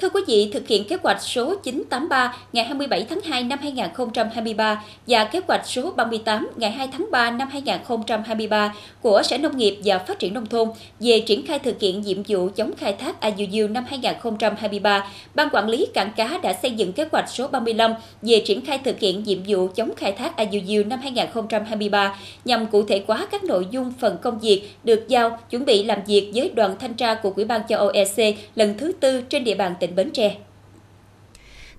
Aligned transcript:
Thưa 0.00 0.08
quý 0.08 0.20
vị, 0.26 0.50
thực 0.52 0.68
hiện 0.68 0.84
kế 0.84 0.96
hoạch 1.02 1.22
số 1.22 1.54
983 1.54 2.34
ngày 2.52 2.64
27 2.64 3.06
tháng 3.10 3.20
2 3.20 3.42
năm 3.42 3.58
2023 3.62 4.82
và 5.06 5.24
kế 5.24 5.40
hoạch 5.48 5.66
số 5.66 5.90
38 5.96 6.48
ngày 6.56 6.70
2 6.70 6.88
tháng 6.92 7.08
3 7.10 7.30
năm 7.30 7.48
2023 7.50 8.74
của 9.02 9.22
Sở 9.22 9.38
Nông 9.38 9.56
nghiệp 9.56 9.78
và 9.84 9.98
Phát 9.98 10.18
triển 10.18 10.34
Nông 10.34 10.46
thôn 10.46 10.68
về 11.00 11.20
triển 11.20 11.46
khai 11.46 11.58
thực 11.58 11.80
hiện 11.80 12.00
nhiệm 12.00 12.22
vụ 12.28 12.48
chống 12.56 12.72
khai 12.78 12.92
thác 12.92 13.16
IUU 13.20 13.68
năm 13.68 13.84
2023, 13.88 15.06
Ban 15.34 15.48
Quản 15.52 15.68
lý 15.68 15.86
Cảng 15.94 16.12
Cá 16.16 16.38
đã 16.42 16.52
xây 16.62 16.70
dựng 16.70 16.92
kế 16.92 17.04
hoạch 17.12 17.28
số 17.28 17.48
35 17.48 17.94
về 18.22 18.42
triển 18.46 18.64
khai 18.66 18.78
thực 18.78 19.00
hiện 19.00 19.22
nhiệm 19.22 19.38
vụ 19.46 19.68
chống 19.74 19.90
khai 19.96 20.12
thác 20.12 20.36
IUU 20.36 20.84
năm 20.84 21.00
2023 21.02 22.16
nhằm 22.44 22.66
cụ 22.66 22.82
thể 22.82 23.04
hóa 23.06 23.26
các 23.30 23.44
nội 23.44 23.66
dung 23.70 23.92
phần 24.00 24.16
công 24.22 24.38
việc 24.38 24.70
được 24.84 25.08
giao 25.08 25.38
chuẩn 25.50 25.64
bị 25.64 25.82
làm 25.82 25.98
việc 26.06 26.30
với 26.34 26.50
đoàn 26.54 26.76
thanh 26.80 26.94
tra 26.94 27.14
của 27.14 27.32
Ủy 27.36 27.44
ban 27.44 27.60
châu 27.68 27.78
Âu 27.78 27.88
EC 27.88 28.36
lần 28.54 28.78
thứ 28.78 28.92
tư 29.00 29.20
trên 29.20 29.44
địa 29.44 29.54
bàn 29.54 29.74
tỉnh. 29.80 29.89
Bến 29.90 30.10
Tre. 30.10 30.36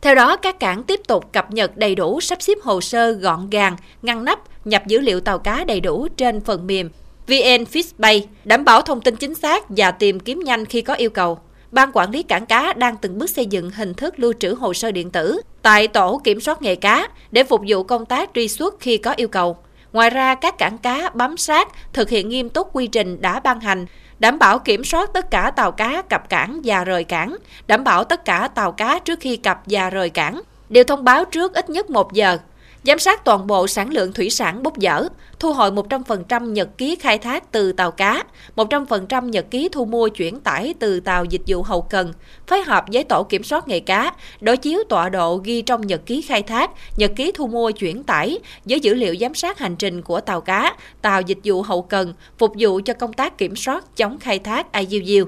Theo 0.00 0.14
đó, 0.14 0.36
các 0.36 0.60
cảng 0.60 0.82
tiếp 0.82 1.00
tục 1.08 1.32
cập 1.32 1.52
nhật 1.52 1.76
đầy 1.76 1.94
đủ 1.94 2.20
sắp 2.20 2.42
xếp 2.42 2.58
hồ 2.62 2.80
sơ 2.80 3.12
gọn 3.12 3.50
gàng, 3.50 3.76
ngăn 4.02 4.24
nắp, 4.24 4.40
nhập 4.64 4.86
dữ 4.86 5.00
liệu 5.00 5.20
tàu 5.20 5.38
cá 5.38 5.64
đầy 5.64 5.80
đủ 5.80 6.08
trên 6.16 6.40
phần 6.40 6.66
mềm 6.66 6.90
VN 7.26 7.64
Fishbay, 7.72 8.20
đảm 8.44 8.64
bảo 8.64 8.82
thông 8.82 9.00
tin 9.00 9.16
chính 9.16 9.34
xác 9.34 9.64
và 9.68 9.90
tìm 9.90 10.20
kiếm 10.20 10.40
nhanh 10.44 10.64
khi 10.64 10.80
có 10.80 10.94
yêu 10.94 11.10
cầu. 11.10 11.38
Ban 11.70 11.90
quản 11.92 12.10
lý 12.10 12.22
cảng 12.22 12.46
cá 12.46 12.72
đang 12.72 12.96
từng 12.96 13.18
bước 13.18 13.30
xây 13.30 13.46
dựng 13.46 13.70
hình 13.70 13.94
thức 13.94 14.14
lưu 14.18 14.32
trữ 14.32 14.54
hồ 14.54 14.74
sơ 14.74 14.90
điện 14.90 15.10
tử 15.10 15.40
tại 15.62 15.88
tổ 15.88 16.20
kiểm 16.24 16.40
soát 16.40 16.62
nghề 16.62 16.76
cá 16.76 17.08
để 17.30 17.44
phục 17.44 17.60
vụ 17.68 17.82
công 17.82 18.06
tác 18.06 18.30
truy 18.34 18.48
xuất 18.48 18.80
khi 18.80 18.96
có 18.96 19.14
yêu 19.16 19.28
cầu. 19.28 19.56
Ngoài 19.92 20.10
ra, 20.10 20.34
các 20.34 20.58
cảng 20.58 20.78
cá 20.78 21.10
bám 21.14 21.36
sát 21.36 21.68
thực 21.92 22.08
hiện 22.08 22.28
nghiêm 22.28 22.48
túc 22.48 22.68
quy 22.72 22.86
trình 22.86 23.20
đã 23.20 23.40
ban 23.40 23.60
hành, 23.60 23.86
đảm 24.20 24.38
bảo 24.38 24.58
kiểm 24.58 24.84
soát 24.84 25.10
tất 25.12 25.30
cả 25.30 25.50
tàu 25.56 25.72
cá 25.72 26.02
cập 26.02 26.28
cảng 26.28 26.60
và 26.64 26.84
rời 26.84 27.04
cảng, 27.04 27.36
đảm 27.66 27.84
bảo 27.84 28.04
tất 28.04 28.24
cả 28.24 28.48
tàu 28.54 28.72
cá 28.72 28.98
trước 28.98 29.20
khi 29.20 29.36
cập 29.36 29.62
và 29.66 29.90
rời 29.90 30.10
cảng. 30.10 30.40
Đều 30.68 30.84
thông 30.84 31.04
báo 31.04 31.24
trước 31.24 31.54
ít 31.54 31.70
nhất 31.70 31.90
một 31.90 32.12
giờ 32.12 32.38
giám 32.84 32.98
sát 32.98 33.24
toàn 33.24 33.46
bộ 33.46 33.66
sản 33.66 33.90
lượng 33.90 34.12
thủy 34.12 34.30
sản 34.30 34.62
bốc 34.62 34.78
dở, 34.78 35.08
thu 35.38 35.52
hồi 35.52 35.70
100% 35.70 36.52
nhật 36.52 36.68
ký 36.78 36.96
khai 36.96 37.18
thác 37.18 37.52
từ 37.52 37.72
tàu 37.72 37.90
cá, 37.90 38.24
100% 38.56 39.28
nhật 39.28 39.46
ký 39.50 39.68
thu 39.72 39.84
mua 39.84 40.08
chuyển 40.08 40.40
tải 40.40 40.74
từ 40.78 41.00
tàu 41.00 41.24
dịch 41.24 41.42
vụ 41.46 41.62
hậu 41.62 41.82
cần, 41.82 42.12
phối 42.46 42.62
hợp 42.62 42.84
với 42.92 43.04
tổ 43.04 43.22
kiểm 43.22 43.42
soát 43.42 43.68
nghề 43.68 43.80
cá, 43.80 44.12
đối 44.40 44.56
chiếu 44.56 44.82
tọa 44.88 45.08
độ 45.08 45.36
ghi 45.36 45.62
trong 45.62 45.86
nhật 45.86 46.06
ký 46.06 46.22
khai 46.22 46.42
thác, 46.42 46.70
nhật 46.96 47.10
ký 47.16 47.32
thu 47.34 47.46
mua 47.46 47.70
chuyển 47.70 48.04
tải 48.04 48.38
với 48.64 48.80
dữ 48.80 48.94
liệu 48.94 49.16
giám 49.20 49.34
sát 49.34 49.58
hành 49.58 49.76
trình 49.76 50.02
của 50.02 50.20
tàu 50.20 50.40
cá, 50.40 50.76
tàu 51.02 51.20
dịch 51.20 51.38
vụ 51.44 51.62
hậu 51.62 51.82
cần, 51.82 52.14
phục 52.38 52.52
vụ 52.58 52.80
cho 52.84 52.94
công 52.94 53.12
tác 53.12 53.38
kiểm 53.38 53.56
soát 53.56 53.96
chống 53.96 54.18
khai 54.18 54.38
thác 54.38 54.66
IUU. 54.72 55.26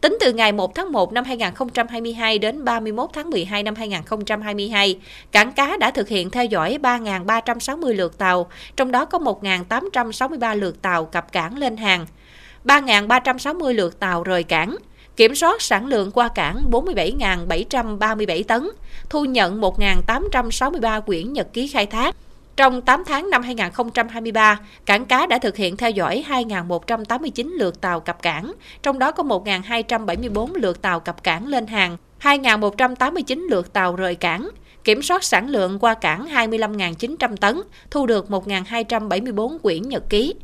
Tính 0.00 0.16
từ 0.20 0.32
ngày 0.32 0.52
1 0.52 0.74
tháng 0.74 0.92
1 0.92 1.12
năm 1.12 1.24
2022 1.24 2.38
đến 2.38 2.64
31 2.64 3.10
tháng 3.12 3.30
12 3.30 3.62
năm 3.62 3.74
2022, 3.74 4.98
cảng 5.32 5.52
cá 5.52 5.76
đã 5.76 5.90
thực 5.90 6.08
hiện 6.08 6.30
theo 6.30 6.44
dõi 6.44 6.78
3.360 6.82 7.92
lượt 7.92 8.18
tàu, 8.18 8.46
trong 8.76 8.90
đó 8.90 9.04
có 9.04 9.18
1.863 9.18 10.56
lượt 10.56 10.82
tàu 10.82 11.04
cập 11.04 11.32
cảng 11.32 11.58
lên 11.58 11.76
hàng, 11.76 12.06
3.360 12.64 13.72
lượt 13.72 14.00
tàu 14.00 14.22
rời 14.22 14.42
cảng, 14.42 14.76
kiểm 15.16 15.34
soát 15.34 15.62
sản 15.62 15.86
lượng 15.86 16.10
qua 16.10 16.28
cảng 16.28 16.70
47.737 16.70 18.42
tấn, 18.42 18.68
thu 19.08 19.24
nhận 19.24 19.60
1.863 19.60 21.00
quyển 21.00 21.32
nhật 21.32 21.52
ký 21.52 21.68
khai 21.68 21.86
thác, 21.86 22.16
trong 22.56 22.82
8 22.82 23.04
tháng 23.06 23.30
năm 23.30 23.42
2023, 23.42 24.60
cảng 24.86 25.04
cá 25.04 25.26
đã 25.26 25.38
thực 25.38 25.56
hiện 25.56 25.76
theo 25.76 25.90
dõi 25.90 26.24
2.189 26.28 27.50
lượt 27.58 27.80
tàu 27.80 28.00
cập 28.00 28.22
cảng, 28.22 28.52
trong 28.82 28.98
đó 28.98 29.12
có 29.12 29.22
1.274 29.22 30.54
lượt 30.54 30.82
tàu 30.82 31.00
cập 31.00 31.22
cảng 31.22 31.46
lên 31.46 31.66
hàng, 31.66 31.96
2.189 32.22 33.48
lượt 33.48 33.72
tàu 33.72 33.96
rời 33.96 34.14
cảng, 34.14 34.48
kiểm 34.84 35.02
soát 35.02 35.24
sản 35.24 35.48
lượng 35.48 35.78
qua 35.78 35.94
cảng 35.94 36.26
25.900 36.26 37.36
tấn, 37.36 37.60
thu 37.90 38.06
được 38.06 38.26
1.274 38.28 39.58
quyển 39.58 39.82
nhật 39.82 40.10
ký. 40.10 40.34